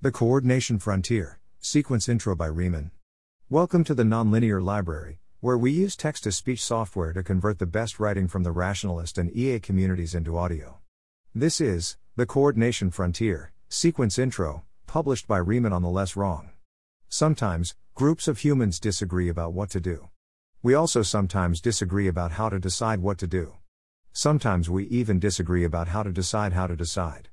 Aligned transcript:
The 0.00 0.12
Coordination 0.12 0.78
Frontier, 0.78 1.40
Sequence 1.58 2.08
Intro 2.08 2.36
by 2.36 2.46
Raemon. 2.46 2.92
Welcome 3.50 3.82
to 3.82 3.94
the 3.94 4.04
Nonlinear 4.04 4.62
Library, 4.62 5.18
where 5.40 5.58
we 5.58 5.72
use 5.72 5.96
text 5.96 6.22
to 6.22 6.30
speech 6.30 6.62
software 6.62 7.12
to 7.12 7.24
convert 7.24 7.58
the 7.58 7.66
best 7.66 7.98
writing 7.98 8.28
from 8.28 8.44
the 8.44 8.52
rationalist 8.52 9.18
and 9.18 9.28
EA 9.36 9.58
communities 9.58 10.14
into 10.14 10.38
audio. 10.38 10.78
This 11.34 11.60
is 11.60 11.96
The 12.14 12.26
Coordination 12.26 12.92
Frontier, 12.92 13.50
Sequence 13.68 14.20
Intro, 14.20 14.62
published 14.86 15.26
by 15.26 15.40
Raemon 15.40 15.72
on 15.72 15.82
the 15.82 15.88
Less 15.88 16.14
Wrong. 16.14 16.50
Sometimes, 17.08 17.74
groups 17.96 18.28
of 18.28 18.38
humans 18.38 18.78
disagree 18.78 19.28
about 19.28 19.52
what 19.52 19.68
to 19.70 19.80
do. 19.80 20.10
We 20.62 20.74
also 20.74 21.02
sometimes 21.02 21.60
disagree 21.60 22.06
about 22.06 22.30
how 22.30 22.50
to 22.50 22.60
decide 22.60 23.00
what 23.00 23.18
to 23.18 23.26
do. 23.26 23.54
Sometimes 24.12 24.70
we 24.70 24.84
even 24.84 25.18
disagree 25.18 25.64
about 25.64 25.88
how 25.88 26.04
to 26.04 26.12
decide 26.12 26.52
how 26.52 26.68
to 26.68 26.76
decide. 26.76 27.30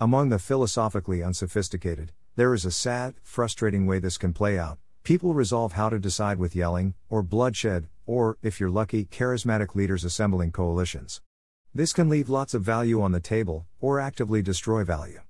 Among 0.00 0.28
the 0.28 0.40
philosophically 0.40 1.22
unsophisticated, 1.22 2.10
there 2.34 2.52
is 2.52 2.64
a 2.64 2.72
sad, 2.72 3.14
frustrating 3.22 3.86
way 3.86 4.00
this 4.00 4.18
can 4.18 4.32
play 4.32 4.58
out. 4.58 4.78
People 5.04 5.34
resolve 5.34 5.74
how 5.74 5.88
to 5.88 6.00
decide 6.00 6.36
with 6.36 6.56
yelling, 6.56 6.94
or 7.08 7.22
bloodshed, 7.22 7.88
or, 8.04 8.36
if 8.42 8.58
you're 8.58 8.70
lucky, 8.70 9.04
charismatic 9.04 9.76
leaders 9.76 10.02
assembling 10.02 10.50
coalitions. 10.50 11.20
This 11.72 11.92
can 11.92 12.08
leave 12.08 12.28
lots 12.28 12.54
of 12.54 12.62
value 12.62 13.00
on 13.00 13.12
the 13.12 13.20
table, 13.20 13.66
or 13.80 14.00
actively 14.00 14.42
destroy 14.42 14.82
value. 14.82 15.20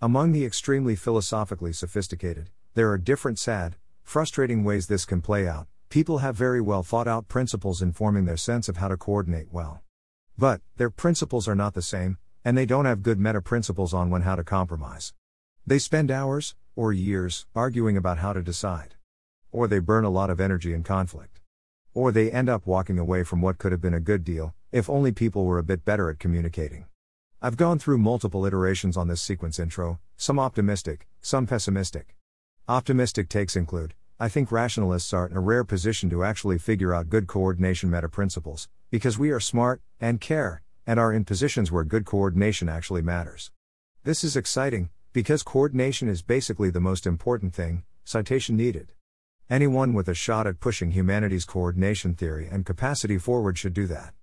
Among 0.00 0.32
the 0.32 0.46
extremely 0.46 0.96
philosophically 0.96 1.74
sophisticated, 1.74 2.48
there 2.72 2.90
are 2.90 2.98
different 2.98 3.38
sad, 3.38 3.76
frustrating 4.02 4.64
ways 4.64 4.86
this 4.86 5.04
can 5.04 5.20
play 5.20 5.46
out. 5.46 5.66
People 5.90 6.18
have 6.18 6.36
very 6.36 6.62
well 6.62 6.82
thought 6.82 7.06
out 7.06 7.28
principles 7.28 7.82
informing 7.82 8.24
their 8.24 8.38
sense 8.38 8.66
of 8.66 8.78
how 8.78 8.88
to 8.88 8.96
coordinate 8.96 9.52
well. 9.52 9.82
But, 10.38 10.62
their 10.76 10.90
principles 10.90 11.46
are 11.46 11.54
not 11.54 11.74
the 11.74 11.82
same, 11.82 12.16
and 12.46 12.56
they 12.56 12.64
don't 12.64 12.84
have 12.84 13.02
good 13.02 13.18
meta 13.18 13.42
principles 13.42 13.92
on 13.92 14.08
when 14.08 14.22
how 14.22 14.36
to 14.36 14.44
compromise. 14.44 15.12
They 15.66 15.80
spend 15.80 16.12
hours, 16.12 16.54
or 16.76 16.92
years, 16.92 17.44
arguing 17.56 17.96
about 17.96 18.18
how 18.18 18.32
to 18.34 18.40
decide. 18.40 18.94
Or 19.50 19.66
they 19.66 19.80
burn 19.80 20.04
a 20.04 20.10
lot 20.10 20.30
of 20.30 20.40
energy 20.40 20.72
in 20.72 20.84
conflict. 20.84 21.40
Or 21.92 22.12
they 22.12 22.30
end 22.30 22.48
up 22.48 22.64
walking 22.64 23.00
away 23.00 23.24
from 23.24 23.42
what 23.42 23.58
could 23.58 23.72
have 23.72 23.80
been 23.80 23.94
a 23.94 23.98
good 23.98 24.22
deal, 24.22 24.54
if 24.70 24.88
only 24.88 25.10
people 25.10 25.44
were 25.44 25.58
a 25.58 25.64
bit 25.64 25.84
better 25.84 26.08
at 26.08 26.20
communicating. 26.20 26.86
I've 27.42 27.56
gone 27.56 27.80
through 27.80 27.98
multiple 27.98 28.46
iterations 28.46 28.96
on 28.96 29.08
this 29.08 29.20
sequence 29.20 29.58
intro, 29.58 29.98
some 30.16 30.38
optimistic, 30.38 31.08
some 31.20 31.48
pessimistic. 31.48 32.14
Optimistic 32.68 33.28
takes 33.28 33.56
include 33.56 33.94
I 34.20 34.28
think 34.28 34.52
rationalists 34.52 35.12
are 35.12 35.26
in 35.26 35.36
a 35.36 35.40
rare 35.40 35.64
position 35.64 36.10
to 36.10 36.22
actually 36.22 36.58
figure 36.58 36.94
out 36.94 37.10
good 37.10 37.26
coordination 37.26 37.90
meta 37.90 38.08
principles, 38.08 38.68
because 38.88 39.18
we 39.18 39.32
are 39.32 39.40
smart, 39.40 39.82
and 40.00 40.20
care, 40.20 40.62
and 40.86 41.00
are 41.00 41.12
in 41.12 41.24
positions 41.24 41.72
where 41.72 41.84
good 41.84 42.04
coordination 42.04 42.68
actually 42.68 43.02
matters. 43.02 43.50
This 44.04 44.22
is 44.22 44.36
exciting, 44.36 44.90
because 45.12 45.42
coordination 45.42 46.08
is 46.08 46.22
basically 46.22 46.70
the 46.70 46.80
most 46.80 47.06
important 47.06 47.54
thing, 47.54 47.82
citation 48.04 48.56
needed. 48.56 48.92
Anyone 49.50 49.94
with 49.94 50.08
a 50.08 50.14
shot 50.14 50.46
at 50.46 50.60
pushing 50.60 50.90
humanity's 50.90 51.44
coordination 51.44 52.14
theory 52.14 52.48
and 52.50 52.66
capacity 52.66 53.18
forward 53.18 53.58
should 53.58 53.74
do 53.74 53.86
that. 53.86 54.14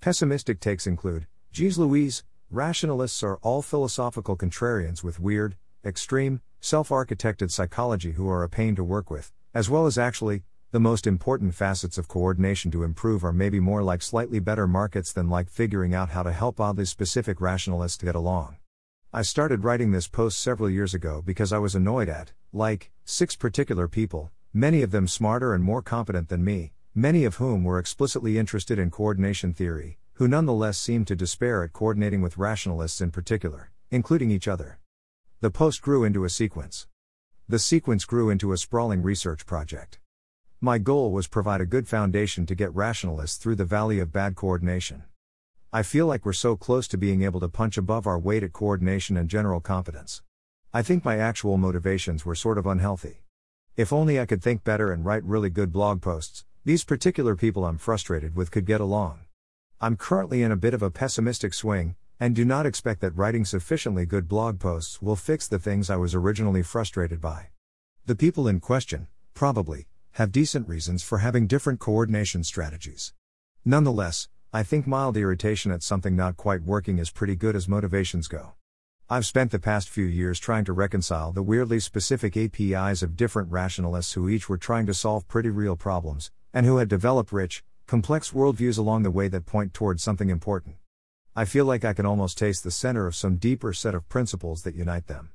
Pessimistic 0.00 0.60
takes 0.60 0.86
include, 0.86 1.26
geez 1.52 1.78
Louise, 1.78 2.24
rationalists 2.50 3.22
are 3.22 3.38
all 3.42 3.62
philosophical 3.62 4.36
contrarians 4.36 5.02
with 5.02 5.20
weird, 5.20 5.56
extreme, 5.84 6.40
self 6.60 6.88
architected 6.88 7.50
psychology 7.50 8.12
who 8.12 8.28
are 8.28 8.42
a 8.42 8.48
pain 8.48 8.74
to 8.76 8.84
work 8.84 9.10
with, 9.10 9.32
as 9.54 9.68
well 9.68 9.86
as 9.86 9.98
actually, 9.98 10.42
the 10.70 10.78
most 10.78 11.06
important 11.06 11.54
facets 11.54 11.96
of 11.96 12.08
coordination 12.08 12.70
to 12.70 12.82
improve 12.82 13.24
are 13.24 13.32
maybe 13.32 13.58
more 13.58 13.82
like 13.82 14.02
slightly 14.02 14.38
better 14.38 14.66
markets 14.66 15.14
than 15.14 15.30
like 15.30 15.48
figuring 15.48 15.94
out 15.94 16.10
how 16.10 16.22
to 16.22 16.30
help 16.30 16.60
oddly 16.60 16.84
specific 16.84 17.40
rationalists 17.40 18.04
get 18.04 18.14
along. 18.14 18.58
I 19.10 19.22
started 19.22 19.64
writing 19.64 19.92
this 19.92 20.08
post 20.08 20.38
several 20.38 20.68
years 20.68 20.92
ago 20.92 21.22
because 21.24 21.54
I 21.54 21.58
was 21.58 21.74
annoyed 21.74 22.10
at, 22.10 22.32
like, 22.52 22.90
six 23.06 23.34
particular 23.34 23.88
people, 23.88 24.30
many 24.52 24.82
of 24.82 24.90
them 24.90 25.08
smarter 25.08 25.54
and 25.54 25.64
more 25.64 25.80
competent 25.80 26.28
than 26.28 26.44
me, 26.44 26.72
many 26.94 27.24
of 27.24 27.36
whom 27.36 27.64
were 27.64 27.78
explicitly 27.78 28.36
interested 28.36 28.78
in 28.78 28.90
coordination 28.90 29.54
theory, 29.54 29.96
who 30.14 30.28
nonetheless 30.28 30.76
seemed 30.76 31.06
to 31.06 31.16
despair 31.16 31.64
at 31.64 31.72
coordinating 31.72 32.20
with 32.20 32.36
rationalists 32.36 33.00
in 33.00 33.10
particular, 33.10 33.70
including 33.90 34.30
each 34.30 34.46
other. 34.46 34.78
The 35.40 35.50
post 35.50 35.80
grew 35.80 36.04
into 36.04 36.26
a 36.26 36.28
sequence. 36.28 36.86
The 37.48 37.58
sequence 37.58 38.04
grew 38.04 38.28
into 38.28 38.52
a 38.52 38.58
sprawling 38.58 39.02
research 39.02 39.46
project. 39.46 39.98
My 40.60 40.78
goal 40.78 41.12
was 41.12 41.28
provide 41.28 41.60
a 41.60 41.66
good 41.66 41.86
foundation 41.86 42.44
to 42.46 42.54
get 42.56 42.74
rationalists 42.74 43.36
through 43.36 43.54
the 43.54 43.64
valley 43.64 44.00
of 44.00 44.10
bad 44.10 44.34
coordination. 44.34 45.04
I 45.72 45.84
feel 45.84 46.06
like 46.06 46.26
we're 46.26 46.32
so 46.32 46.56
close 46.56 46.88
to 46.88 46.98
being 46.98 47.22
able 47.22 47.38
to 47.38 47.48
punch 47.48 47.78
above 47.78 48.08
our 48.08 48.18
weight 48.18 48.42
at 48.42 48.52
coordination 48.52 49.16
and 49.16 49.28
general 49.28 49.60
competence. 49.60 50.20
I 50.74 50.82
think 50.82 51.04
my 51.04 51.16
actual 51.16 51.58
motivations 51.58 52.26
were 52.26 52.34
sort 52.34 52.58
of 52.58 52.66
unhealthy. 52.66 53.22
If 53.76 53.92
only 53.92 54.18
I 54.18 54.26
could 54.26 54.42
think 54.42 54.64
better 54.64 54.90
and 54.90 55.04
write 55.04 55.22
really 55.22 55.48
good 55.48 55.72
blog 55.72 56.02
posts, 56.02 56.44
these 56.64 56.82
particular 56.82 57.36
people 57.36 57.64
I'm 57.64 57.78
frustrated 57.78 58.34
with 58.34 58.50
could 58.50 58.66
get 58.66 58.80
along. 58.80 59.20
I'm 59.80 59.96
currently 59.96 60.42
in 60.42 60.50
a 60.50 60.56
bit 60.56 60.74
of 60.74 60.82
a 60.82 60.90
pessimistic 60.90 61.54
swing, 61.54 61.94
and 62.18 62.34
do 62.34 62.44
not 62.44 62.66
expect 62.66 63.00
that 63.02 63.16
writing 63.16 63.44
sufficiently 63.44 64.06
good 64.06 64.26
blog 64.26 64.58
posts 64.58 65.00
will 65.00 65.14
fix 65.14 65.46
the 65.46 65.60
things 65.60 65.88
I 65.88 65.94
was 65.94 66.16
originally 66.16 66.64
frustrated 66.64 67.20
by. 67.20 67.50
The 68.06 68.16
people 68.16 68.48
in 68.48 68.58
question, 68.58 69.06
probably, 69.34 69.86
have 70.18 70.32
decent 70.32 70.66
reasons 70.68 71.00
for 71.00 71.18
having 71.18 71.46
different 71.46 71.78
coordination 71.78 72.42
strategies. 72.42 73.12
Nonetheless, 73.64 74.28
I 74.52 74.64
think 74.64 74.84
mild 74.84 75.16
irritation 75.16 75.70
at 75.70 75.84
something 75.84 76.16
not 76.16 76.36
quite 76.36 76.64
working 76.64 76.98
is 76.98 77.08
pretty 77.08 77.36
good 77.36 77.54
as 77.54 77.68
motivations 77.68 78.26
go. 78.26 78.54
I've 79.08 79.24
spent 79.24 79.52
the 79.52 79.60
past 79.60 79.88
few 79.88 80.06
years 80.06 80.40
trying 80.40 80.64
to 80.64 80.72
reconcile 80.72 81.30
the 81.30 81.44
weirdly 81.44 81.78
specific 81.78 82.36
APIs 82.36 83.00
of 83.00 83.16
different 83.16 83.52
rationalists 83.52 84.14
who 84.14 84.28
each 84.28 84.48
were 84.48 84.58
trying 84.58 84.86
to 84.86 84.92
solve 84.92 85.28
pretty 85.28 85.50
real 85.50 85.76
problems, 85.76 86.32
and 86.52 86.66
who 86.66 86.78
had 86.78 86.88
developed 86.88 87.30
rich, 87.30 87.62
complex 87.86 88.32
worldviews 88.32 88.76
along 88.76 89.04
the 89.04 89.12
way 89.12 89.28
that 89.28 89.46
point 89.46 89.72
towards 89.72 90.02
something 90.02 90.30
important. 90.30 90.78
I 91.36 91.44
feel 91.44 91.64
like 91.64 91.84
I 91.84 91.92
can 91.92 92.06
almost 92.06 92.38
taste 92.38 92.64
the 92.64 92.72
center 92.72 93.06
of 93.06 93.14
some 93.14 93.36
deeper 93.36 93.72
set 93.72 93.94
of 93.94 94.08
principles 94.08 94.62
that 94.62 94.74
unite 94.74 95.06
them. 95.06 95.30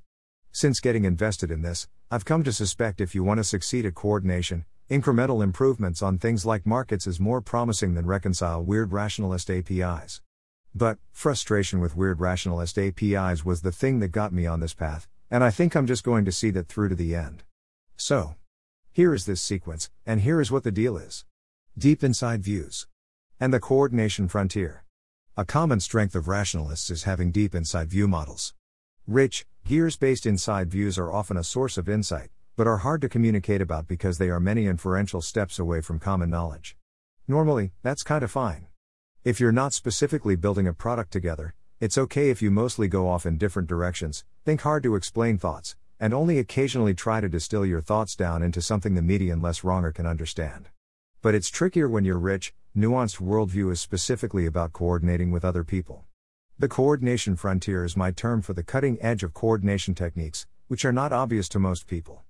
Since 0.51 0.81
getting 0.81 1.05
invested 1.05 1.51
in 1.51 1.61
this, 1.61 1.87
I've 2.11 2.25
come 2.25 2.43
to 2.43 2.51
suspect 2.51 2.99
if 2.99 3.15
you 3.15 3.23
want 3.23 3.37
to 3.37 3.45
succeed 3.45 3.85
at 3.85 3.95
coordination, 3.95 4.65
incremental 4.93 5.43
improvements 5.43 6.03
on 6.03 6.19
things 6.19 6.45
like 6.45 6.67
markets 6.67 7.07
is 7.07 7.19
more 7.19 7.41
promising 7.41 7.95
than 7.95 8.05
reconcile 8.05 8.63
weird 8.63 8.93
rationalist 8.93 9.49
APIs. 9.49 10.21
But, 10.75 10.99
frustration 11.11 11.79
with 11.79 11.97
weird 11.97 12.19
rationalist 12.19 12.77
APIs 12.77 13.43
was 13.43 13.61
the 13.61 13.71
thing 13.71 13.99
that 14.01 14.09
got 14.09 14.31
me 14.31 14.45
on 14.45 14.59
this 14.59 14.75
path, 14.75 15.07
and 15.31 15.43
I 15.43 15.49
think 15.49 15.75
I'm 15.75 15.87
just 15.87 16.03
going 16.03 16.25
to 16.25 16.31
see 16.31 16.51
that 16.51 16.67
through 16.67 16.89
to 16.89 16.95
the 16.95 17.15
end. 17.15 17.41
So, 17.97 18.35
here 18.91 19.15
is 19.15 19.25
this 19.25 19.41
sequence, 19.41 19.89
and 20.05 20.21
here 20.21 20.39
is 20.39 20.51
what 20.51 20.63
the 20.63 20.71
deal 20.71 20.95
is 20.95 21.25
Deep 21.75 22.03
Inside 22.03 22.43
Views. 22.43 22.85
And 23.39 23.51
the 23.51 23.59
Coordination 23.59 24.27
Frontier. 24.27 24.83
A 25.35 25.43
common 25.43 25.79
strength 25.79 26.13
of 26.13 26.27
rationalists 26.27 26.91
is 26.91 27.03
having 27.03 27.31
deep 27.31 27.55
inside 27.55 27.89
view 27.89 28.07
models. 28.07 28.53
Rich, 29.07 29.47
gears 29.65 29.97
based 29.97 30.27
inside 30.27 30.69
views 30.69 30.99
are 30.99 31.11
often 31.11 31.35
a 31.35 31.43
source 31.43 31.79
of 31.79 31.89
insight, 31.89 32.29
but 32.55 32.67
are 32.67 32.77
hard 32.77 33.01
to 33.01 33.09
communicate 33.09 33.61
about 33.61 33.87
because 33.87 34.17
they 34.17 34.29
are 34.29 34.39
many 34.39 34.67
inferential 34.67 35.21
steps 35.21 35.57
away 35.57 35.81
from 35.81 35.99
common 35.99 36.29
knowledge. 36.29 36.77
Normally, 37.27 37.71
that's 37.81 38.03
kinda 38.03 38.27
fine. 38.27 38.67
If 39.23 39.39
you're 39.39 39.51
not 39.51 39.73
specifically 39.73 40.35
building 40.35 40.67
a 40.67 40.73
product 40.73 41.11
together, 41.11 41.55
it's 41.79 41.97
okay 41.97 42.29
if 42.29 42.41
you 42.41 42.51
mostly 42.51 42.87
go 42.87 43.09
off 43.09 43.25
in 43.25 43.37
different 43.37 43.67
directions, 43.67 44.23
think 44.45 44.61
hard 44.61 44.83
to 44.83 44.95
explain 44.95 45.37
thoughts, 45.37 45.75
and 45.99 46.13
only 46.13 46.37
occasionally 46.37 46.93
try 46.93 47.21
to 47.21 47.29
distill 47.29 47.65
your 47.65 47.81
thoughts 47.81 48.15
down 48.15 48.43
into 48.43 48.61
something 48.61 48.93
the 48.93 49.01
median 49.01 49.41
less 49.41 49.63
wronger 49.63 49.91
can 49.91 50.05
understand. 50.05 50.69
But 51.21 51.35
it's 51.35 51.49
trickier 51.49 51.87
when 51.87 52.05
your 52.05 52.19
rich, 52.19 52.53
nuanced 52.77 53.21
worldview 53.21 53.71
is 53.71 53.79
specifically 53.79 54.45
about 54.45 54.73
coordinating 54.73 55.31
with 55.31 55.45
other 55.45 55.63
people. 55.63 56.05
The 56.59 56.67
coordination 56.67 57.35
frontier 57.35 57.83
is 57.83 57.97
my 57.97 58.11
term 58.11 58.41
for 58.41 58.53
the 58.53 58.63
cutting 58.63 58.97
edge 59.01 59.23
of 59.23 59.33
coordination 59.33 59.95
techniques, 59.95 60.45
which 60.67 60.85
are 60.85 60.91
not 60.91 61.13
obvious 61.13 61.47
to 61.49 61.59
most 61.59 61.87
people. 61.87 62.23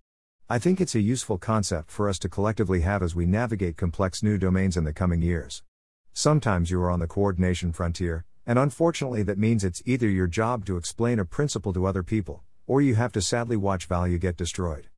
I 0.50 0.60
think 0.60 0.82
it's 0.82 0.94
a 0.94 1.00
useful 1.00 1.38
concept 1.38 1.90
for 1.90 2.10
us 2.10 2.20
to 2.20 2.28
collectively 2.28 2.82
have 2.82 3.02
as 3.02 3.16
we 3.16 3.26
navigate 3.26 3.78
complex 3.78 4.22
new 4.22 4.38
domains 4.38 4.76
in 4.76 4.84
the 4.84 4.92
coming 4.92 5.22
years. 5.22 5.64
Sometimes 6.12 6.70
you 6.70 6.82
are 6.82 6.92
on 6.92 7.00
the 7.00 7.08
coordination 7.08 7.72
frontier, 7.72 8.26
and 8.46 8.60
unfortunately 8.60 9.24
that 9.24 9.38
means 9.38 9.64
it's 9.64 9.82
either 9.86 10.10
your 10.10 10.28
job 10.28 10.66
to 10.66 10.76
explain 10.76 11.18
a 11.18 11.24
principle 11.24 11.72
to 11.72 11.86
other 11.86 12.04
people, 12.04 12.44
or 12.68 12.82
you 12.82 12.96
have 12.96 13.14
to 13.14 13.22
sadly 13.22 13.56
watch 13.56 13.86
value 13.86 14.18
get 14.18 14.36
destroyed. 14.36 14.90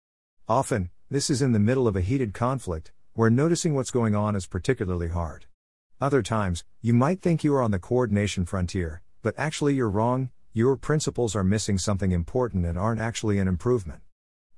Often, 0.48 0.90
this 1.12 1.30
is 1.30 1.44
in 1.44 1.52
the 1.52 1.60
middle 1.60 1.88
of 1.88 1.96
a 1.96 2.02
heated 2.02 2.34
conflict, 2.34 2.92
where 3.14 3.30
noticing 3.30 3.76
what's 3.76 3.92
going 3.92 4.16
on 4.16 4.36
is 4.36 4.48
particularly 4.48 5.10
hard. 5.10 5.46
Other 6.02 6.24
times, 6.24 6.64
you 6.82 6.96
might 6.96 7.22
think 7.22 7.44
you 7.44 7.54
are 7.54 7.62
on 7.62 7.70
the 7.70 7.78
coordination 7.78 8.46
frontier, 8.46 9.04
but 9.22 9.36
actually 9.38 9.76
you're 9.76 9.90
wrong, 9.92 10.32
your 10.54 10.76
principles 10.76 11.36
are 11.36 11.44
missing 11.44 11.78
something 11.78 12.12
important 12.12 12.66
and 12.66 12.80
aren't 12.80 13.00
actually 13.00 13.38
an 13.38 13.48
improvement. 13.48 14.02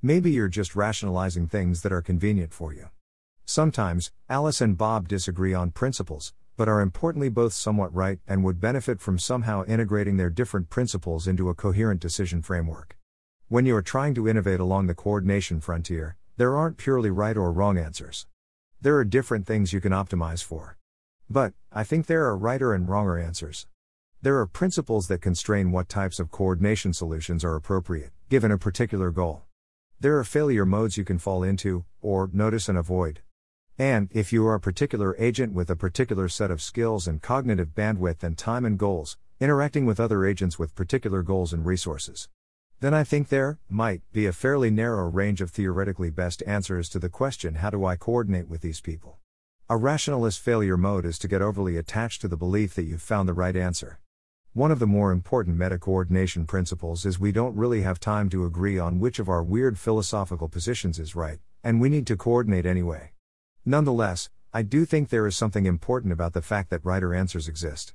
Maybe 0.04 0.30
you're 0.30 0.48
just 0.48 0.76
rationalizing 0.76 1.48
things 1.48 1.82
that 1.82 1.92
are 1.92 2.04
convenient 2.04 2.54
for 2.54 2.72
you. 2.72 2.90
Sometimes, 3.46 4.12
Alice 4.30 4.62
and 4.62 4.78
Bob 4.78 5.08
disagree 5.08 5.56
on 5.56 5.72
principles, 5.72 6.36
but 6.56 6.70
are 6.70 6.82
importantly 6.82 7.30
both 7.30 7.54
somewhat 7.54 7.92
right 7.96 8.20
and 8.28 8.44
would 8.44 8.62
benefit 8.62 9.02
from 9.02 9.18
somehow 9.18 9.66
integrating 9.66 10.18
their 10.18 10.30
different 10.30 10.70
principles 10.70 11.28
into 11.28 11.50
a 11.50 11.56
coherent 11.56 12.00
decision 12.00 12.44
framework. 12.44 12.96
When 13.48 13.66
you 13.66 13.76
are 13.76 13.82
trying 13.82 14.14
to 14.14 14.28
innovate 14.28 14.60
along 14.60 14.86
the 14.86 14.94
coordination 14.94 15.62
frontier, 15.62 16.16
there 16.38 16.56
aren't 16.56 16.78
purely 16.78 17.10
right 17.10 17.36
or 17.36 17.52
wrong 17.52 17.80
answers. 17.80 18.28
There 18.80 18.98
are 18.98 19.04
different 19.04 19.48
things 19.48 19.74
you 19.74 19.82
can 19.82 19.94
optimize 19.94 20.44
for. 20.44 20.78
But, 21.28 21.54
I 21.72 21.84
think 21.84 22.06
there 22.06 22.26
are 22.26 22.38
righter 22.38 22.72
and 22.72 22.88
wronger 22.88 23.18
answers. 23.18 23.66
There 24.22 24.38
are 24.38 24.46
principles 24.46 25.08
that 25.08 25.24
constrain 25.24 25.72
what 25.72 25.90
types 25.90 26.20
of 26.20 26.30
coordination 26.30 26.94
solutions 26.94 27.44
are 27.44 27.56
appropriate, 27.56 28.12
given 28.30 28.52
a 28.52 28.60
particular 28.60 29.10
goal. 29.10 29.47
There 30.00 30.20
are 30.20 30.24
failure 30.24 30.64
modes 30.64 30.96
you 30.96 31.04
can 31.04 31.18
fall 31.18 31.42
into, 31.42 31.84
or 32.04 32.30
notice 32.32 32.70
and 32.70 32.78
avoid. 32.78 33.22
And, 33.80 34.10
if 34.12 34.32
you 34.32 34.46
are 34.46 34.54
a 34.54 34.60
particular 34.60 35.16
agent 35.18 35.54
with 35.54 35.72
a 35.72 35.76
particular 35.76 36.30
set 36.30 36.52
of 36.52 36.62
skills 36.62 37.08
and 37.08 37.20
cognitive 37.20 37.74
bandwidth 37.74 38.22
and 38.22 38.38
time 38.38 38.64
and 38.64 38.78
goals, 38.78 39.18
interacting 39.40 39.88
with 39.88 40.00
other 40.00 40.24
agents 40.24 40.60
with 40.60 40.76
particular 40.76 41.24
goals 41.24 41.52
and 41.52 41.66
resources, 41.66 42.30
then 42.80 42.94
I 42.94 43.04
think 43.04 43.30
there 43.30 43.58
might 43.70 44.02
be 44.14 44.28
a 44.28 44.34
fairly 44.34 44.70
narrow 44.70 45.10
range 45.10 45.42
of 45.42 45.50
theoretically 45.50 46.12
best 46.12 46.44
answers 46.46 46.90
to 46.90 47.00
the 47.00 47.10
question 47.10 47.56
how 47.56 47.72
do 47.72 47.84
I 47.84 47.96
coordinate 47.96 48.48
with 48.48 48.62
these 48.62 48.82
people? 48.82 49.18
A 49.68 49.78
rationalist 49.78 50.40
failure 50.40 50.78
mode 50.78 51.06
is 51.06 51.18
to 51.18 51.28
get 51.28 51.42
overly 51.42 51.76
attached 51.76 52.22
to 52.22 52.28
the 52.28 52.38
belief 52.38 52.76
that 52.76 52.84
you've 52.84 53.02
found 53.02 53.28
the 53.28 53.34
right 53.34 53.56
answer. 53.56 53.98
One 54.58 54.72
of 54.72 54.80
the 54.80 54.88
more 54.88 55.12
important 55.12 55.60
meta 55.60 55.78
coordination 55.78 56.48
principles 56.48 57.06
is 57.06 57.20
we 57.20 57.32
don't 57.32 57.56
really 57.56 57.84
have 57.84 58.00
time 58.00 58.28
to 58.30 58.44
agree 58.44 58.80
on 58.80 59.00
which 59.00 59.20
of 59.20 59.30
our 59.30 59.44
weird 59.44 59.78
philosophical 59.78 60.50
positions 60.50 60.98
is 60.98 61.16
right, 61.16 61.38
and 61.64 61.80
we 61.80 61.90
need 61.90 62.08
to 62.08 62.18
coordinate 62.18 62.66
anyway. 62.66 63.12
Nonetheless, 63.66 64.32
I 64.52 64.64
do 64.64 64.84
think 64.84 65.10
there 65.10 65.28
is 65.28 65.36
something 65.36 65.68
important 65.68 66.12
about 66.12 66.34
the 66.34 66.42
fact 66.42 66.72
that 66.72 66.84
righter 66.84 67.14
answers 67.14 67.48
exist. 67.48 67.94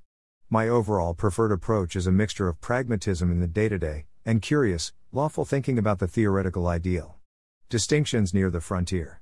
My 0.48 0.68
overall 0.68 1.14
preferred 1.14 1.50
approach 1.50 1.96
is 1.96 2.06
a 2.06 2.12
mixture 2.12 2.46
of 2.46 2.60
pragmatism 2.60 3.32
in 3.32 3.40
the 3.40 3.48
day 3.48 3.68
to 3.68 3.76
day, 3.76 4.06
and 4.24 4.40
curious, 4.40 4.92
lawful 5.10 5.44
thinking 5.44 5.78
about 5.78 5.98
the 5.98 6.06
theoretical 6.06 6.68
ideal. 6.68 7.16
Distinctions 7.70 8.32
near 8.32 8.50
the 8.50 8.60
frontier. 8.60 9.20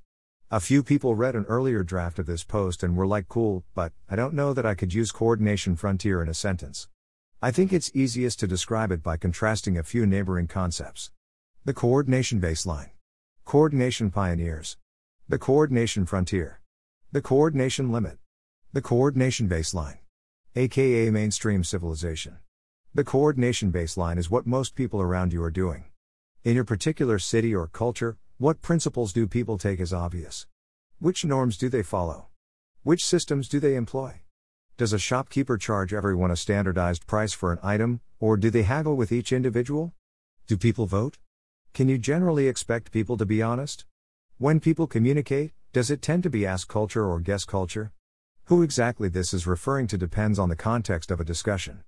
A 0.51 0.61
few 0.61 0.83
people 0.83 1.15
read 1.15 1.35
an 1.35 1.47
earlier 1.47 1.85
draft 1.85 2.19
of 2.19 2.27
this 2.27 2.45
post 2.45 2.83
and 2.83 2.99
were 2.99 3.07
like, 3.07 3.29
cool, 3.29 3.65
but 3.75 3.95
I 4.11 4.15
don't 4.15 4.35
know 4.35 4.53
that 4.53 4.67
I 4.67 4.75
could 4.75 4.93
use 4.93 5.11
coordination 5.11 5.75
frontier 5.75 6.21
in 6.21 6.29
a 6.29 6.35
sentence. 6.35 6.87
I 7.43 7.51
think 7.51 7.73
it's 7.73 7.91
easiest 7.95 8.39
to 8.41 8.47
describe 8.47 8.93
it 8.93 9.03
by 9.03 9.17
contrasting 9.17 9.79
a 9.79 9.83
few 9.83 10.05
neighboring 10.05 10.47
concepts. 10.47 11.11
The 11.65 11.73
coordination 11.73 12.39
baseline, 12.39 12.91
coordination 13.47 14.11
pioneers, 14.11 14.77
the 15.27 15.39
coordination 15.39 16.05
frontier. 16.05 16.61
The 17.13 17.23
coordination 17.23 17.91
limit. 17.91 18.19
The 18.75 18.83
coordination 18.83 19.49
baseline. 19.49 19.99
AKA 20.55 21.11
mainstream 21.11 21.65
civilization. 21.65 22.41
The 22.95 23.05
coordination 23.05 23.73
baseline 23.73 24.19
is 24.19 24.31
what 24.31 24.47
most 24.47 24.75
people 24.75 25.01
around 25.01 25.33
you 25.33 25.43
are 25.43 25.51
doing. 25.51 25.85
In 26.45 26.57
your 26.57 26.65
particular 26.65 27.19
city 27.19 27.55
or 27.55 27.69
culture, 27.69 28.19
what 28.37 28.61
principles 28.61 29.15
do 29.15 29.27
people 29.27 29.57
take 29.57 29.81
as 29.81 29.93
obvious? 29.95 30.47
Which 30.99 31.25
norms 31.25 31.57
do 31.57 31.71
they 31.71 31.83
follow? 31.83 32.27
Which 32.83 33.07
systems 33.07 33.49
do 33.49 33.61
they 33.61 33.77
employ? 33.77 34.21
Does 34.81 34.95
a 34.95 34.99
shopkeeper 34.99 35.59
charge 35.59 35.93
everyone 35.93 36.31
a 36.31 36.37
standardized 36.37 37.07
price 37.07 37.35
for 37.35 37.53
an 37.53 37.59
item, 37.63 38.01
or 38.19 38.39
do 38.39 38.49
they 38.49 38.63
haggle 38.63 38.97
with 38.97 39.13
each 39.13 39.31
individual? 39.31 39.93
Do 40.47 40.57
people 40.57 40.87
vote? 40.87 41.19
Can 41.75 41.91
you 41.91 41.99
generally 41.99 42.49
expect 42.49 42.91
people 42.91 43.19
to 43.19 43.27
be 43.27 43.43
honest? 43.43 43.85
When 44.39 44.59
people 44.59 44.87
communicate, 44.87 45.53
does 45.75 45.91
it 45.91 46.01
tend 46.01 46.23
to 46.23 46.31
be 46.31 46.47
ask 46.47 46.67
culture 46.67 47.05
or 47.05 47.21
guess 47.21 47.45
culture? 47.45 47.93
Who 48.45 48.63
exactly 48.63 49.11
this 49.11 49.35
is 49.35 49.47
referring 49.47 49.87
to 49.89 49.99
depends 49.99 50.39
on 50.39 50.49
the 50.49 50.57
context 50.57 51.11
of 51.11 51.21
a 51.21 51.25
discussion. 51.25 51.85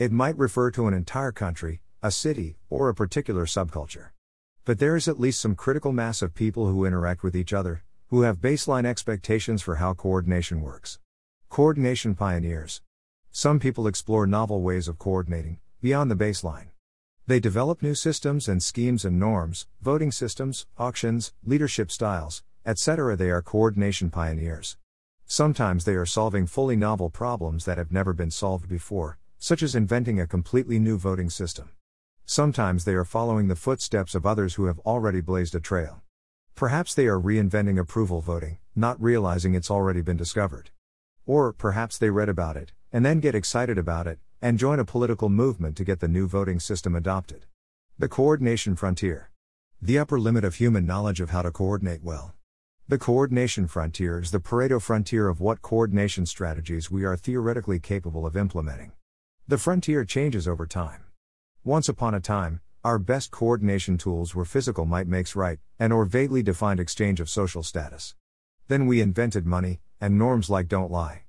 It 0.00 0.10
might 0.10 0.36
refer 0.36 0.72
to 0.72 0.88
an 0.88 0.94
entire 0.94 1.30
country, 1.30 1.80
a 2.02 2.10
city, 2.10 2.56
or 2.68 2.88
a 2.88 2.94
particular 2.96 3.46
subculture. 3.46 4.08
But 4.64 4.80
there 4.80 4.96
is 4.96 5.06
at 5.06 5.20
least 5.20 5.40
some 5.40 5.54
critical 5.54 5.92
mass 5.92 6.22
of 6.22 6.34
people 6.34 6.66
who 6.66 6.86
interact 6.86 7.22
with 7.22 7.36
each 7.36 7.52
other, 7.52 7.84
who 8.08 8.22
have 8.22 8.38
baseline 8.38 8.84
expectations 8.84 9.62
for 9.62 9.76
how 9.76 9.94
coordination 9.94 10.60
works. 10.60 10.98
Coordination 11.52 12.14
pioneers. 12.14 12.80
Some 13.30 13.60
people 13.60 13.86
explore 13.86 14.26
novel 14.26 14.62
ways 14.62 14.88
of 14.88 14.98
coordinating, 14.98 15.58
beyond 15.82 16.10
the 16.10 16.14
baseline. 16.14 16.68
They 17.26 17.40
develop 17.40 17.82
new 17.82 17.94
systems 17.94 18.48
and 18.48 18.62
schemes 18.62 19.04
and 19.04 19.20
norms, 19.20 19.66
voting 19.82 20.12
systems, 20.12 20.64
auctions, 20.78 21.34
leadership 21.44 21.90
styles, 21.90 22.42
etc. 22.64 23.18
They 23.18 23.28
are 23.28 23.42
coordination 23.42 24.08
pioneers. 24.08 24.78
Sometimes 25.26 25.84
they 25.84 25.94
are 25.94 26.06
solving 26.06 26.46
fully 26.46 26.74
novel 26.74 27.10
problems 27.10 27.66
that 27.66 27.76
have 27.76 27.92
never 27.92 28.14
been 28.14 28.30
solved 28.30 28.66
before, 28.66 29.18
such 29.38 29.62
as 29.62 29.74
inventing 29.74 30.18
a 30.18 30.26
completely 30.26 30.78
new 30.78 30.96
voting 30.96 31.28
system. 31.28 31.68
Sometimes 32.24 32.86
they 32.86 32.94
are 32.94 33.04
following 33.04 33.48
the 33.48 33.56
footsteps 33.56 34.14
of 34.14 34.24
others 34.24 34.54
who 34.54 34.64
have 34.64 34.78
already 34.86 35.20
blazed 35.20 35.54
a 35.54 35.60
trail. 35.60 36.00
Perhaps 36.54 36.94
they 36.94 37.04
are 37.08 37.20
reinventing 37.20 37.78
approval 37.78 38.22
voting, 38.22 38.56
not 38.74 38.98
realizing 38.98 39.54
it's 39.54 39.70
already 39.70 40.00
been 40.00 40.16
discovered. 40.16 40.70
Or 41.26 41.52
perhaps 41.52 41.98
they 41.98 42.10
read 42.10 42.28
about 42.28 42.56
it, 42.56 42.72
and 42.92 43.04
then 43.04 43.20
get 43.20 43.34
excited 43.34 43.78
about 43.78 44.06
it, 44.06 44.18
and 44.40 44.58
join 44.58 44.80
a 44.80 44.84
political 44.84 45.28
movement 45.28 45.76
to 45.76 45.84
get 45.84 46.00
the 46.00 46.08
new 46.08 46.26
voting 46.26 46.58
system 46.58 46.96
adopted. 46.96 47.46
The 47.98 48.08
Coordination 48.08 48.74
Frontier. 48.74 49.30
The 49.80 49.98
upper 49.98 50.18
limit 50.18 50.44
of 50.44 50.56
human 50.56 50.84
knowledge 50.84 51.20
of 51.20 51.30
how 51.30 51.42
to 51.42 51.50
coordinate 51.52 52.02
well. 52.02 52.34
The 52.88 52.98
coordination 52.98 53.68
frontier 53.68 54.20
is 54.20 54.32
the 54.32 54.40
Pareto 54.40 54.82
frontier 54.82 55.28
of 55.28 55.40
what 55.40 55.62
coordination 55.62 56.26
strategies 56.26 56.90
we 56.90 57.04
are 57.04 57.16
theoretically 57.16 57.78
capable 57.78 58.26
of 58.26 58.36
implementing. 58.36 58.92
The 59.46 59.58
frontier 59.58 60.04
changes 60.04 60.48
over 60.48 60.66
time. 60.66 61.04
Once 61.64 61.88
upon 61.88 62.14
a 62.14 62.20
time, 62.20 62.60
our 62.84 62.98
best 62.98 63.30
coordination 63.30 63.96
tools 63.96 64.34
were 64.34 64.44
physical 64.44 64.84
might 64.84 65.06
makes 65.06 65.36
right, 65.36 65.60
and 65.78 65.92
or 65.92 66.04
vaguely 66.04 66.42
defined 66.42 66.80
exchange 66.80 67.20
of 67.20 67.30
social 67.30 67.62
status. 67.62 68.16
Then 68.66 68.86
we 68.86 69.00
invented 69.00 69.46
money, 69.46 69.80
and 70.02 70.18
norms 70.18 70.50
like 70.50 70.66
don't 70.66 70.90
lie. 70.90 71.22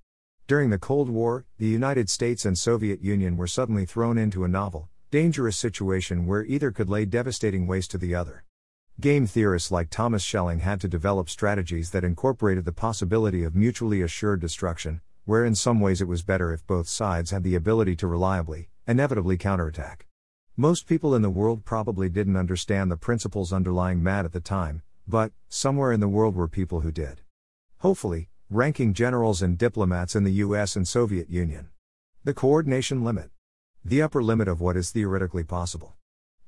During 0.47 0.71
the 0.71 0.79
Cold 0.79 1.07
War, 1.07 1.45
the 1.59 1.67
United 1.67 2.09
States 2.09 2.43
and 2.43 2.57
Soviet 2.57 3.01
Union 3.01 3.37
were 3.37 3.45
suddenly 3.45 3.85
thrown 3.85 4.17
into 4.17 4.43
a 4.43 4.47
novel, 4.47 4.89
dangerous 5.11 5.55
situation 5.55 6.25
where 6.25 6.43
either 6.43 6.71
could 6.71 6.89
lay 6.89 7.05
devastating 7.05 7.67
waste 7.67 7.91
to 7.91 7.99
the 7.99 8.15
other. 8.15 8.43
Game 8.99 9.27
theorists 9.27 9.71
like 9.71 9.91
Thomas 9.91 10.23
Schelling 10.23 10.61
had 10.61 10.81
to 10.81 10.87
develop 10.87 11.29
strategies 11.29 11.91
that 11.91 12.03
incorporated 12.03 12.65
the 12.65 12.71
possibility 12.71 13.43
of 13.43 13.55
mutually 13.55 14.01
assured 14.01 14.41
destruction, 14.41 15.01
where 15.25 15.45
in 15.45 15.53
some 15.53 15.79
ways 15.79 16.01
it 16.01 16.07
was 16.07 16.23
better 16.23 16.51
if 16.51 16.65
both 16.65 16.87
sides 16.87 17.29
had 17.29 17.43
the 17.43 17.53
ability 17.53 17.95
to 17.97 18.07
reliably, 18.07 18.69
inevitably 18.87 19.37
counterattack. 19.37 20.07
Most 20.57 20.87
people 20.87 21.13
in 21.13 21.21
the 21.21 21.29
world 21.29 21.63
probably 21.63 22.09
didn't 22.09 22.37
understand 22.37 22.89
the 22.89 22.97
principles 22.97 23.53
underlying 23.53 24.01
MAD 24.01 24.25
at 24.25 24.33
the 24.33 24.39
time, 24.39 24.81
but, 25.07 25.31
somewhere 25.47 25.91
in 25.91 25.99
the 25.99 26.07
world 26.07 26.35
were 26.35 26.47
people 26.47 26.81
who 26.81 26.91
did. 26.91 27.21
Hopefully, 27.79 28.29
ranking 28.49 28.93
generals 28.93 29.41
and 29.41 29.57
diplomats 29.57 30.15
in 30.15 30.23
the 30.23 30.33
US 30.33 30.75
and 30.75 30.87
Soviet 30.87 31.29
Union. 31.29 31.69
The 32.23 32.33
coordination 32.33 33.03
limit. 33.03 33.31
The 33.83 34.01
upper 34.01 34.21
limit 34.21 34.47
of 34.47 34.61
what 34.61 34.77
is 34.77 34.91
theoretically 34.91 35.43
possible. 35.43 35.93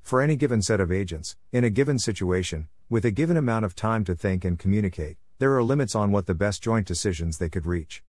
For 0.02 0.20
any 0.20 0.36
given 0.36 0.62
set 0.62 0.80
of 0.80 0.92
agents, 0.92 1.36
in 1.52 1.64
a 1.64 1.70
given 1.70 1.98
situation, 1.98 2.68
with 2.88 3.04
a 3.04 3.10
given 3.10 3.36
amount 3.36 3.64
of 3.64 3.74
time 3.74 4.04
to 4.04 4.14
think 4.14 4.44
and 4.44 4.58
communicate, 4.58 5.16
there 5.38 5.54
are 5.56 5.62
limits 5.62 5.94
on 5.94 6.12
what 6.12 6.26
the 6.26 6.34
best 6.34 6.62
joint 6.62 6.86
decisions 6.86 7.38
they 7.38 7.48
could 7.48 7.66
reach. 7.66 8.04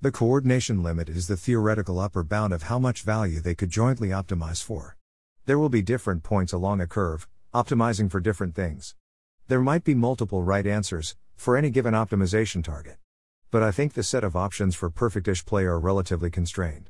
The 0.00 0.10
coordination 0.10 0.82
limit 0.82 1.08
is 1.08 1.28
the 1.28 1.36
theoretical 1.36 2.00
upper 2.00 2.24
bound 2.24 2.52
of 2.52 2.64
how 2.64 2.78
much 2.78 3.02
value 3.02 3.40
they 3.40 3.54
could 3.54 3.70
jointly 3.70 4.08
optimize 4.08 4.64
for. 4.64 4.96
There 5.44 5.58
will 5.58 5.68
be 5.68 5.82
different 5.82 6.22
points 6.22 6.52
along 6.52 6.80
a 6.80 6.86
curve, 6.86 7.28
optimizing 7.52 8.10
for 8.10 8.18
different 8.18 8.54
things. 8.54 8.94
There 9.48 9.60
might 9.60 9.84
be 9.84 9.94
multiple 9.94 10.42
right 10.42 10.66
answers, 10.66 11.16
for 11.36 11.56
any 11.56 11.70
given 11.70 11.92
optimization 11.92 12.64
target. 12.64 12.96
But 13.52 13.62
I 13.62 13.70
think 13.70 13.92
the 13.92 14.02
set 14.02 14.24
of 14.24 14.34
options 14.34 14.74
for 14.74 14.88
perfectish 14.88 15.44
play 15.44 15.64
are 15.64 15.78
relatively 15.78 16.30
constrained. 16.30 16.88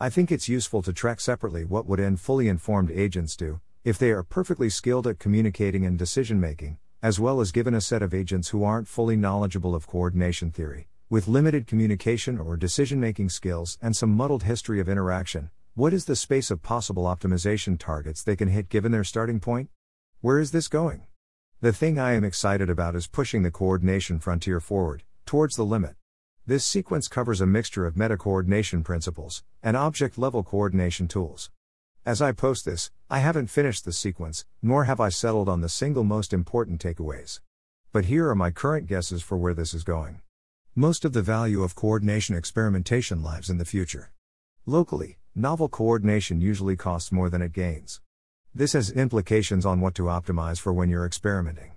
I 0.00 0.10
think 0.10 0.32
it's 0.32 0.48
useful 0.48 0.82
to 0.82 0.92
track 0.92 1.20
separately 1.20 1.64
what 1.64 1.86
would 1.86 2.00
end 2.00 2.20
fully 2.20 2.48
informed 2.48 2.90
agents 2.90 3.36
do, 3.36 3.60
if 3.84 3.96
they 3.96 4.10
are 4.10 4.24
perfectly 4.24 4.68
skilled 4.70 5.06
at 5.06 5.20
communicating 5.20 5.86
and 5.86 5.96
decision 5.96 6.40
making, 6.40 6.78
as 7.00 7.20
well 7.20 7.40
as 7.40 7.52
given 7.52 7.74
a 7.74 7.80
set 7.80 8.02
of 8.02 8.12
agents 8.12 8.48
who 8.48 8.64
aren't 8.64 8.88
fully 8.88 9.14
knowledgeable 9.14 9.72
of 9.72 9.86
coordination 9.86 10.50
theory, 10.50 10.88
with 11.08 11.28
limited 11.28 11.68
communication 11.68 12.40
or 12.40 12.56
decision 12.56 12.98
making 12.98 13.28
skills 13.28 13.78
and 13.80 13.94
some 13.94 14.10
muddled 14.10 14.42
history 14.42 14.80
of 14.80 14.88
interaction. 14.88 15.50
What 15.74 15.94
is 15.94 16.06
the 16.06 16.16
space 16.16 16.50
of 16.50 16.60
possible 16.60 17.04
optimization 17.04 17.78
targets 17.78 18.24
they 18.24 18.34
can 18.34 18.48
hit 18.48 18.68
given 18.68 18.90
their 18.90 19.04
starting 19.04 19.38
point? 19.38 19.70
Where 20.22 20.40
is 20.40 20.50
this 20.50 20.66
going? 20.66 21.02
The 21.60 21.72
thing 21.72 22.00
I 22.00 22.14
am 22.14 22.24
excited 22.24 22.68
about 22.68 22.96
is 22.96 23.06
pushing 23.06 23.44
the 23.44 23.52
coordination 23.52 24.18
frontier 24.18 24.58
forward, 24.58 25.04
towards 25.24 25.54
the 25.54 25.64
limit. 25.64 25.94
This 26.50 26.64
sequence 26.64 27.06
covers 27.06 27.40
a 27.40 27.46
mixture 27.46 27.86
of 27.86 27.96
meta 27.96 28.16
coordination 28.16 28.82
principles 28.82 29.44
and 29.62 29.76
object 29.76 30.18
level 30.18 30.42
coordination 30.42 31.06
tools. 31.06 31.48
As 32.04 32.20
I 32.20 32.32
post 32.32 32.64
this, 32.64 32.90
I 33.08 33.20
haven't 33.20 33.46
finished 33.46 33.84
the 33.84 33.92
sequence, 33.92 34.44
nor 34.60 34.82
have 34.82 34.98
I 34.98 35.10
settled 35.10 35.48
on 35.48 35.60
the 35.60 35.68
single 35.68 36.02
most 36.02 36.32
important 36.32 36.82
takeaways. 36.82 37.38
But 37.92 38.06
here 38.06 38.28
are 38.28 38.34
my 38.34 38.50
current 38.50 38.88
guesses 38.88 39.22
for 39.22 39.38
where 39.38 39.54
this 39.54 39.72
is 39.72 39.84
going. 39.84 40.22
Most 40.74 41.04
of 41.04 41.12
the 41.12 41.22
value 41.22 41.62
of 41.62 41.76
coordination 41.76 42.34
experimentation 42.34 43.22
lies 43.22 43.48
in 43.48 43.58
the 43.58 43.64
future. 43.64 44.10
Locally, 44.66 45.18
novel 45.36 45.68
coordination 45.68 46.40
usually 46.40 46.74
costs 46.74 47.12
more 47.12 47.30
than 47.30 47.42
it 47.42 47.52
gains. 47.52 48.00
This 48.52 48.72
has 48.72 48.90
implications 48.90 49.64
on 49.64 49.80
what 49.80 49.94
to 49.94 50.06
optimize 50.06 50.58
for 50.58 50.72
when 50.72 50.90
you're 50.90 51.06
experimenting. 51.06 51.76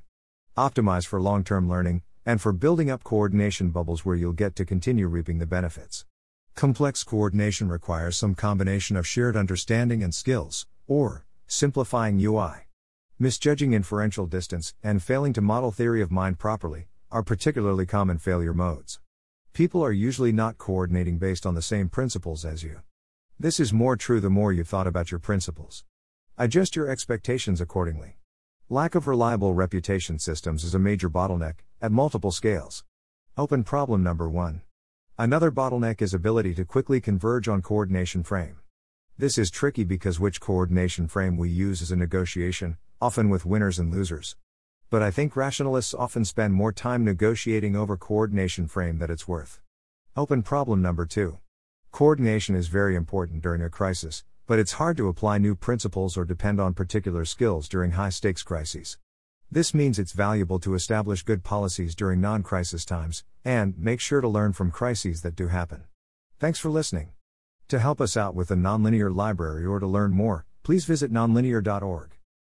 Optimize 0.57 1.05
for 1.05 1.21
long 1.21 1.43
term 1.43 1.69
learning, 1.69 2.01
and 2.25 2.41
for 2.41 2.53
building 2.53 2.89
up 2.89 3.03
coordination 3.03 3.69
bubbles 3.69 4.05
where 4.05 4.15
you'll 4.15 4.33
get 4.33 4.55
to 4.55 4.65
continue 4.65 5.07
reaping 5.07 5.39
the 5.39 5.45
benefits. 5.45 6.05
Complex 6.55 7.03
coordination 7.03 7.69
requires 7.69 8.15
some 8.15 8.35
combination 8.35 8.95
of 8.95 9.07
shared 9.07 9.35
understanding 9.35 10.03
and 10.03 10.13
skills, 10.13 10.67
or, 10.87 11.25
simplifying 11.47 12.19
UI. 12.19 12.67
Misjudging 13.19 13.73
inferential 13.73 14.25
distance, 14.25 14.73
and 14.83 15.01
failing 15.01 15.33
to 15.33 15.41
model 15.41 15.71
theory 15.71 16.01
of 16.01 16.11
mind 16.11 16.39
properly, 16.39 16.87
are 17.11 17.23
particularly 17.23 17.85
common 17.85 18.17
failure 18.17 18.53
modes. 18.53 18.99
People 19.53 19.83
are 19.83 19.91
usually 19.91 20.31
not 20.31 20.57
coordinating 20.57 21.17
based 21.17 21.45
on 21.45 21.55
the 21.55 21.61
same 21.61 21.89
principles 21.89 22.43
as 22.43 22.63
you. 22.63 22.81
This 23.39 23.59
is 23.59 23.73
more 23.73 23.95
true 23.95 24.19
the 24.19 24.29
more 24.29 24.53
you've 24.53 24.67
thought 24.67 24.87
about 24.87 25.11
your 25.11 25.19
principles. 25.19 25.83
Adjust 26.37 26.75
your 26.75 26.87
expectations 26.87 27.61
accordingly. 27.61 28.17
Lack 28.69 28.95
of 28.95 29.07
reliable 29.07 29.53
reputation 29.53 30.17
systems 30.17 30.63
is 30.63 30.73
a 30.73 30.79
major 30.79 31.09
bottleneck, 31.09 31.55
at 31.83 31.91
multiple 31.91 32.31
scales. 32.31 32.85
Open 33.37 33.61
problem 33.61 34.01
number 34.01 34.29
one. 34.29 34.61
Another 35.17 35.51
bottleneck 35.51 36.01
is 36.01 36.13
ability 36.13 36.55
to 36.55 36.63
quickly 36.63 37.01
converge 37.01 37.49
on 37.49 37.61
coordination 37.61 38.23
frame. 38.23 38.59
This 39.17 39.37
is 39.37 39.51
tricky 39.51 39.83
because 39.83 40.17
which 40.17 40.39
coordination 40.39 41.09
frame 41.09 41.35
we 41.35 41.49
use 41.49 41.81
is 41.81 41.91
a 41.91 41.97
negotiation, 41.97 42.77
often 43.01 43.27
with 43.27 43.45
winners 43.45 43.79
and 43.79 43.91
losers. 43.91 44.37
But 44.89 45.01
I 45.01 45.11
think 45.11 45.35
rationalists 45.35 45.93
often 45.93 46.23
spend 46.23 46.53
more 46.53 46.71
time 46.71 47.03
negotiating 47.03 47.75
over 47.75 47.97
coordination 47.97 48.65
frame 48.67 48.99
that 48.99 49.09
it's 49.09 49.27
worth. 49.27 49.59
Open 50.15 50.41
problem 50.41 50.81
number 50.81 51.05
two. 51.05 51.39
Coordination 51.91 52.55
is 52.55 52.67
very 52.67 52.95
important 52.95 53.41
during 53.41 53.61
a 53.61 53.69
crisis, 53.69 54.23
but 54.47 54.57
it's 54.57 54.73
hard 54.73 54.95
to 54.95 55.09
apply 55.09 55.37
new 55.37 55.53
principles 55.53 56.15
or 56.15 56.23
depend 56.23 56.61
on 56.61 56.73
particular 56.73 57.25
skills 57.25 57.67
during 57.67 57.91
high 57.91 58.09
stakes 58.09 58.41
crises. 58.41 58.97
This 59.53 59.75
means 59.75 59.99
it's 59.99 60.13
valuable 60.13 60.57
to 60.61 60.73
establish 60.73 61.21
good 61.21 61.43
policies 61.43 61.93
during 61.93 62.19
non 62.19 62.41
crisis 62.41 62.83
times, 62.83 63.23
and 63.45 63.77
make 63.77 63.99
sure 63.99 64.19
to 64.19 64.27
learn 64.27 64.53
from 64.53 64.71
crises 64.71 65.21
that 65.21 65.35
do 65.35 65.49
happen. 65.49 65.83
Thanks 66.39 66.57
for 66.57 66.71
listening. 66.71 67.11
To 67.67 67.77
help 67.77 68.01
us 68.01 68.17
out 68.17 68.33
with 68.33 68.47
the 68.47 68.55
Nonlinear 68.55 69.15
Library 69.15 69.63
or 69.63 69.79
to 69.79 69.85
learn 69.85 70.09
more, 70.09 70.47
please 70.63 70.85
visit 70.85 71.13
nonlinear.org. 71.13 72.17